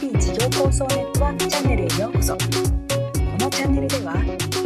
[0.00, 2.32] NUCB 事業構想ネットワークチャンネルへようこそ。
[2.32, 2.38] こ
[3.38, 4.14] のチャンネルでは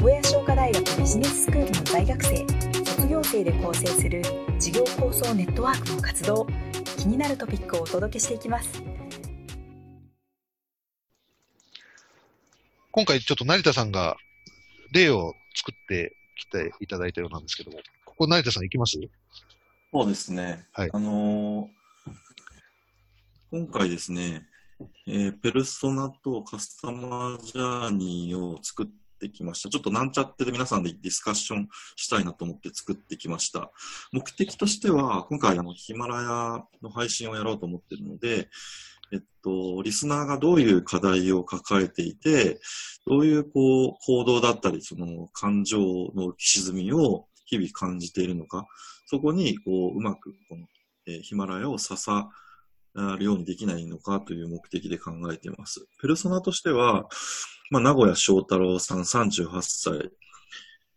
[0.01, 2.47] 小谷商科大学ビジネススクールの大学生
[2.85, 4.23] 卒業生で構成する
[4.61, 6.47] 事業構想ネットワークの活動
[6.99, 8.81] 気になるトピックをお届けしていきます。
[12.93, 14.17] 今回ちょっと成田さんが
[14.93, 19.01] 例を作ってきていただいたようなんですけども、ここ成田さん行きます？
[19.93, 20.65] そうですね。
[20.73, 20.91] はい。
[20.93, 21.69] あのー
[23.51, 24.43] 今回ですね、
[25.07, 28.87] えーペルソナとカスタマージャーニーを作っ
[29.21, 29.69] てきました。
[29.69, 33.71] ちょっとなんちゃってで皆さんでディスカッションしたいなと思って作ってきました。
[34.13, 38.49] 目的としては、今回あのヒマラヤの配信をやろうと思っているので、
[39.13, 42.61] えっと、リスナーがどういう課題を抱えていて、
[43.07, 45.79] どういうこう行動だったり、その感情
[46.15, 48.67] の沈みを日々感じているのか、
[49.07, 50.67] そこにこううまくこの、
[51.07, 51.97] えーヒマラヤを支え
[52.95, 55.87] るようにできないのかという目的で考えています。
[56.01, 57.09] ペルソナとしては、
[57.71, 60.11] まあ、名古屋翔太郎さん38歳、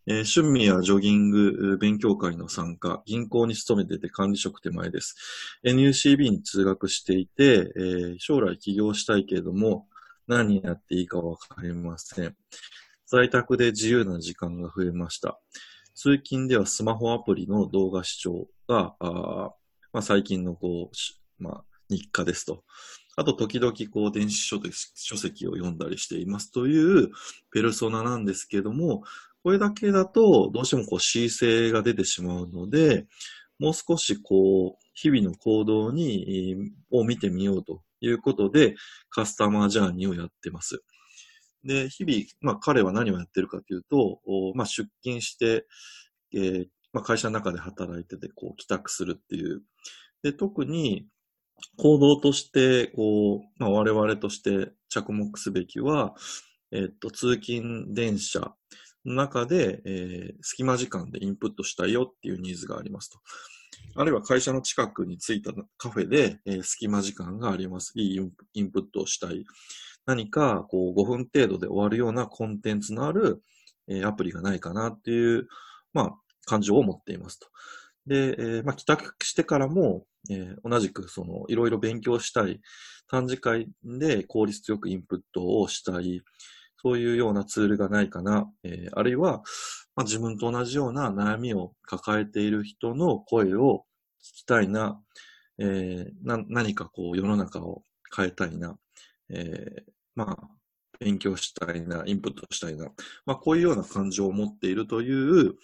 [0.10, 5.16] えー趣味やジョギング、勉強会の参加、銀行に勤めてて管理職手前です。
[5.66, 9.88] NUCB に通学していて、えー将来起業したいけれども、
[10.28, 12.36] 何やっていいかわかりません。
[13.06, 15.40] 在宅で自由な時間が増えました。
[15.96, 19.52] 通勤ではスマホアプリの動画視聴が、あ
[19.94, 22.64] まあ、最近のこう、まあ、日課ですと。
[23.16, 27.10] あと、時々こう、電子書籍書籍を読んだりしていますという
[27.52, 29.04] ペルソナなんですけども、
[29.44, 33.08] これだけだと、どうしてもこう、恣意性が出てしまうので、
[33.60, 38.76] もう少しこう、日々の行動に、を見てみようということで、
[39.10, 40.84] カスタマージャーニーをやってます。
[41.64, 44.22] で、日々、まあ彼は何をやってるかというと、
[44.54, 45.66] まあ出勤して、
[46.34, 49.62] えーまあ会社の中で働いてて、こう帰宅するっていう。
[50.24, 51.06] で、特に
[51.78, 56.16] 行動として、こう、まあ我々として着目すべきは、
[56.72, 58.54] えっと、通勤電車
[59.06, 63.20] の中で、えー隙間時間でインプットしたいよっていうニーズがありますと。
[63.96, 67.94] あるいは会社の近くに着いたカフェで、えー隙間時間があります。
[67.96, 69.46] いいインプットをしたい。
[70.06, 73.44] 何かこう5分程度で終わるようなコンテンツのある、
[73.88, 75.48] えーアプリがないかなっていう、
[75.94, 76.12] まあ、
[76.46, 77.48] 感情を持っていますと。
[78.06, 82.60] で、えーまあ、帰宅してからも、えー同じくそのいろいろ勉強したい、
[83.10, 86.22] 短時間で効率よくインプットをしたい、
[86.82, 89.44] そういうようなツールがないかな、えーあるいは、
[89.96, 93.86] まあ、自分と同じような悩みを抱えている人の声を
[94.22, 95.02] 聞きたいな、
[95.60, 97.84] えーな何かこう世の中を
[98.16, 98.78] 変えたいな、
[99.30, 100.48] えーまあ、
[101.00, 102.90] 勉強したいな、インプットしたいな、
[103.26, 105.56] まあ、こういうような感情を持っているという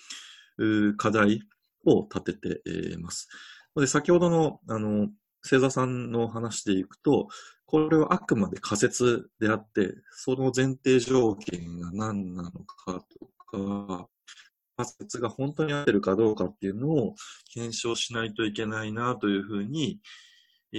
[0.97, 1.41] 課題
[1.85, 3.27] を立てています。
[3.75, 5.09] で、先ほどの、あの、
[5.43, 7.27] 星座さんの話でいくと、
[7.65, 13.27] これはあくまで仮説であって、その前提条件が何なのかと
[13.97, 14.07] か、
[14.77, 17.15] 仮説が本当に合ってるかどうかっていうのを
[17.53, 19.99] 検証しないといけないなというふうに、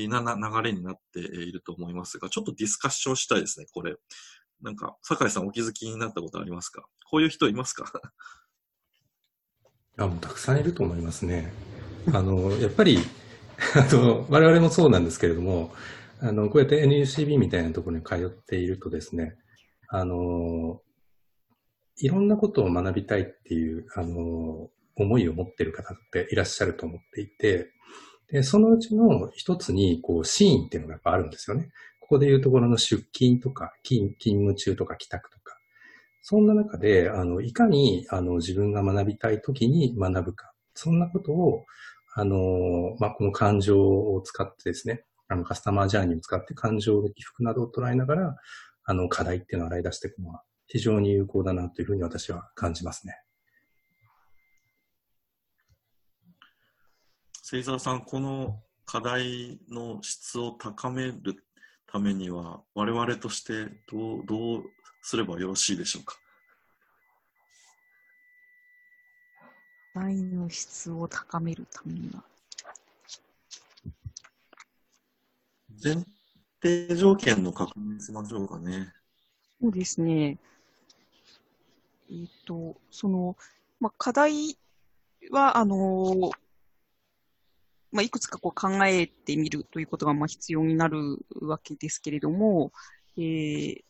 [0.08, 3.96] な、な、流れになっていると思いますが、ちょっとディスカッションしたいですね、これ。
[4.62, 6.84] なんか、酒井さんお気づきになったことありますか？
[7.10, 7.90] こういう人いますか？
[9.98, 11.52] あ、もうたくさんいると思いますね。
[12.12, 12.98] あの、やっぱり、
[13.74, 15.72] あの、我々もそうなんですけれども、
[16.20, 19.36] あの、こうやって NUCB みたいなところに通っているとですね、
[19.88, 20.80] あの、
[21.98, 27.70] いろんなことを学びたいっていう、あの、思いを持ってる方っていらっしゃると思っていて、
[28.30, 31.70] で、そのうちの一つに、こう、シーンっていうのがやっぱあるんですよね。
[32.00, 35.56] ここでいうところの出勤とか、勤勤務中とか帰宅とか。
[36.22, 40.52] そんな中で、あの、いかに、あの、自分が学びたい時に学ぶか。
[40.74, 41.64] そんなことを、
[42.16, 48.36] あの、まあ、この感情を使ってですね、あの、カスタマージャーニーを使って感情の起伏などを捉えながら、
[48.84, 53.20] あの、課題っていうのを洗い出していくのは非常に有効だなというふうに私は感じますね。
[57.42, 61.44] 芹沢さん、この課題の質を高める
[61.86, 64.62] ためには、我々としてどう、どう
[65.02, 66.16] すればよろしいでしょうか？
[69.94, 72.24] 愛の質を高めるためには。
[75.82, 76.04] 前
[76.62, 78.92] 提条件の確認しましょうかね。
[79.60, 80.38] そうですね。
[82.10, 83.36] えっ、と、その、
[83.80, 84.58] まあ、課題
[85.30, 86.30] は、あの、
[87.92, 92.72] まあ、いくつかこう考えてみるということがまあ必要になるわけですけれども、
[93.16, 93.84] えー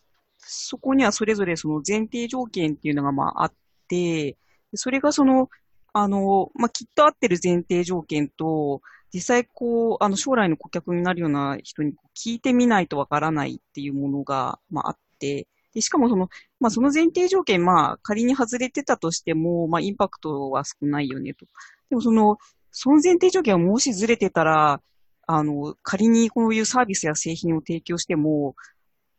[0.47, 3.53] そこにはそれぞれその前提条件っていうのがまああっ
[3.89, 4.37] て、
[4.75, 5.49] それがその、
[5.95, 8.83] あの、まあ、きっと合ってる前提条件と、
[9.13, 21.47] 実際こう、あの、将来の顧客になるような人に聞いてみないとわからないっていうものが、まあ、あって、で、しかもその、まあ、その前提条件、まあ、仮に外れてたとしても、まあ、インパクトは少ないよねと。
[21.91, 22.39] でもその、
[22.73, 24.83] その前提条件はもしずれてたら、
[25.29, 28.57] あの、仮にこういうサービスや製品を提供しても、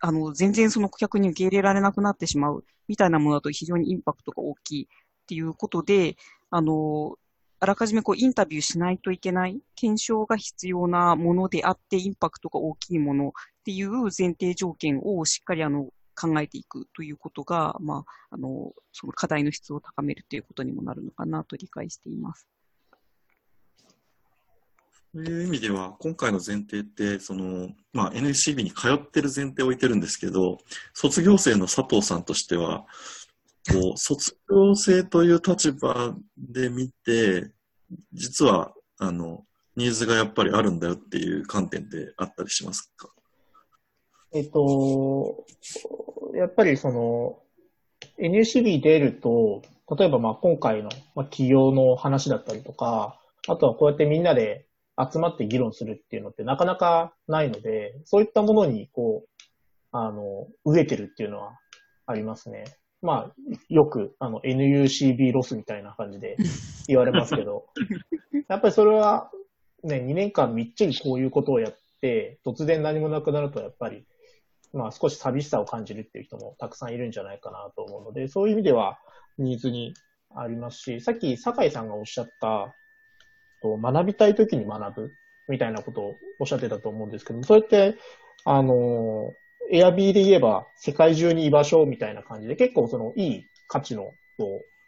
[0.01, 4.88] あの、全然その顧客に受け入れられなくなってしまうみたいなものだと非常にインパクトが大きい
[5.25, 6.18] っていうことで、
[6.51, 7.18] あの、
[7.60, 13.31] あらかじめこうインタビューしないといけない、検証が必要なものであって、インパクトが大きいものっ
[13.63, 22.48] ていう前提条件をしっかりあの考えていくということが、まあ、あの、その課題の質を高めるということにもなるのかなと理解しています。
[25.16, 30.57] そういう意味では、今回の前提って、その、まあ、NSCB に通ってる前提を置いてるんですけど、
[30.94, 32.86] 卒業生の佐藤さんとしては、
[33.71, 37.51] こう、卒業生という立場で見て、
[38.13, 39.45] 実は、あの、
[39.75, 43.09] ニーズがやっぱりあるんだよっていう観点であったりしますか？
[44.33, 45.45] えっと、
[46.33, 47.39] やっぱりその、
[48.19, 49.62] NUCB 出ると、
[49.97, 54.65] 例えばまあ今回の企業の話だったりとか、あとはこうやってみんなで
[54.97, 59.45] 集まって議論するっていうのってなかなかないので、そういったものにこう、
[59.91, 61.59] あの、飢えてるっていうのは
[62.06, 62.65] ありますね。
[63.01, 63.36] まあ、
[63.69, 66.38] よく、あの、NUCB ロスみたいな感じで
[66.88, 67.68] 言われますけど、
[68.50, 69.31] やっぱりそれは、
[69.83, 74.06] ね、2年間みっちりこういうことをやって、突然何もなくなると、やっぱり、
[74.74, 79.00] まあ少し寂しさを感じるっていう人もたくさんいるんじゃないかなと思うので、そういう意味では
[79.38, 79.94] ニーズに
[80.36, 82.75] ありますし、さっき酒井さんがおっしゃった、
[83.62, 85.12] と学びたい時に学ぶ
[85.48, 87.98] みたいなことをおっしゃってたと思うんですけども、そうやって、
[88.44, 89.31] あの、
[89.71, 94.12] エアビーで言えば世界中に居場所みたいな感じで結構そのいい価値の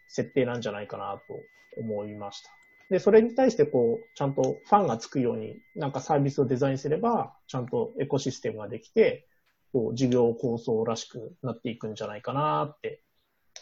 [0.07, 1.39] 設定なんじゃないかなと
[1.79, 2.57] 思いました。
[2.89, 9.27] で、それに対してこう、ちゃんとファンがつくようになんかサービスをデザインすれば、ちゃんとエコシステムができて、
[9.74, 13.03] こう、事業構想らしくなっていくんじゃないかなって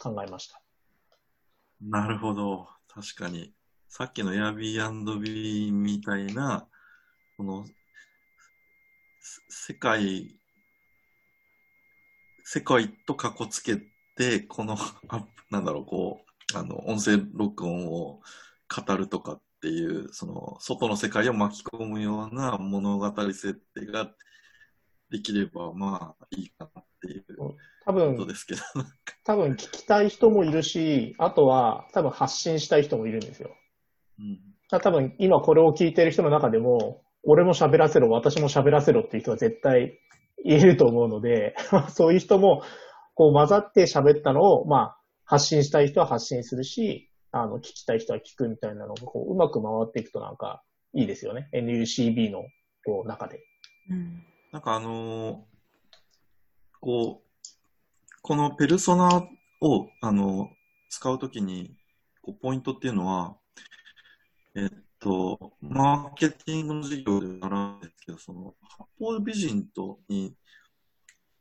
[0.00, 0.62] 考えました。
[1.80, 2.68] なるほど。
[2.88, 3.52] 確かに。
[3.88, 6.68] さっきの Airbnb みたいな、
[7.36, 7.66] この、
[9.48, 10.38] 世界、
[12.48, 13.76] 世界とかこつけ
[14.16, 14.76] て、この、
[15.08, 16.20] あなんだろう、こ
[16.54, 18.20] う、あの、音声録音を
[18.86, 24.12] 語るとかっていう、その、外の世界を巻き込むような物語設定が
[25.10, 27.24] できれば、まあ、いいかなっていう
[27.84, 28.60] 多分、ことですけど。
[29.24, 33.56] 多分聞きたい人もいるし、あとは多分発信したい人もいるんですよ。
[34.20, 34.38] うん、
[34.68, 39.98] 多分今これを聞いてる人の中でも、俺も喋らせろ、私も喋らせろっていう人は絶対
[40.46, 41.54] いると思うので、
[41.90, 42.62] そういう人も
[43.14, 50.62] こう混ざって喋ったのを、まあ、発信したい人は発信するし、あの、聞きたい人は聞くみたいなのが、こう、うまく回っていくとなんか、
[50.94, 51.50] いいですよね。
[51.52, 52.44] NUCB の、
[52.84, 53.40] こう、中で。
[53.90, 55.36] うん、なんかあのー、
[56.80, 59.28] こう、このペルソナ
[59.60, 60.50] を、あの、
[60.88, 61.76] 使うときに、
[62.22, 63.36] こう、ポイントっていうのは、
[64.54, 70.34] えっと、マーケティングの授業で習うんですけど、その、八方美人とに、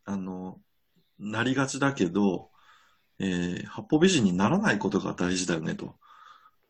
[0.05, 0.61] あの、
[1.19, 2.51] なりがちだけど、
[3.19, 5.95] えー、八方美人にならないことが大事だよねと。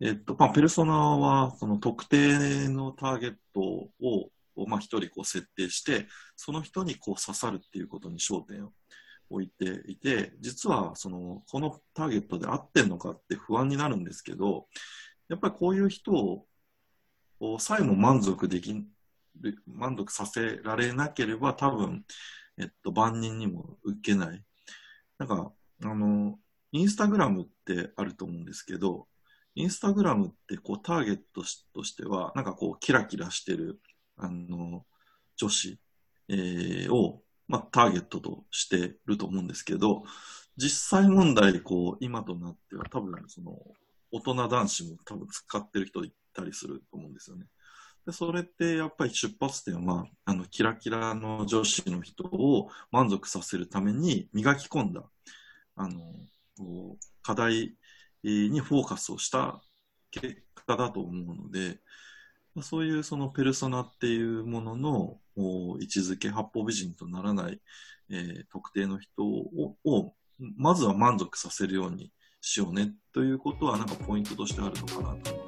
[0.02, 8.72] えっと、まあ、ペルソナは、その特定のターゲットを、まあ、一人こう設定して、その人にこう刺さるっていうことに焦点を
[9.30, 14.68] 置いていて、実は、その、このターゲットで合ってんのかって不安になるんですけど、
[15.30, 16.46] やっぱりこういう人を
[17.60, 18.86] さえも満足でき、
[19.68, 22.06] 満足させられなければ多分、
[22.58, 24.44] えっと、万人にも受けない。
[25.18, 25.52] なんか、
[25.84, 26.40] あの、
[26.72, 29.08] インスタグラムってあると思うんですけど、
[29.56, 33.80] インスタグラムってこうターゲットとしては、なんかこうキラキラしてる、
[34.18, 34.86] あの、
[35.38, 35.80] 女子、
[36.30, 40.04] えー、を、まあ、ターゲットとしてると思うんですけど、
[40.58, 43.58] 実際問題、こう、今となっては多分、その、
[44.12, 47.46] 大人男子も多分使ってる人いたりすると思うんですよね。
[48.06, 55.04] でそれってやっぱり出発点は、あの、キラキラの女子の人を満足させるために磨き込んだ、
[55.76, 56.14] あの、
[57.24, 57.76] 課題
[58.24, 59.60] にフォーカスをした
[60.12, 61.80] 結果だと思うので、
[62.62, 65.18] そういうそのペルソナっていうものの
[65.80, 67.60] 位置づけ、八方美人とならない、
[68.10, 70.14] えー、特定の人をを
[70.58, 72.12] まずは満足させるように
[72.42, 75.45] しようねということはなんかポイントとしてあるのかなと